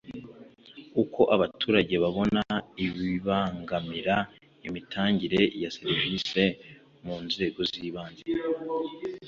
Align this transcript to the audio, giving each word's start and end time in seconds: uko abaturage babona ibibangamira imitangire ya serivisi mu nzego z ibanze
uko 1.03 1.21
abaturage 1.35 1.95
babona 2.03 2.41
ibibangamira 2.85 4.15
imitangire 4.67 5.39
ya 5.61 5.69
serivisi 5.77 6.43
mu 7.05 7.15
nzego 7.25 7.59
z 7.69 7.73
ibanze 7.87 8.27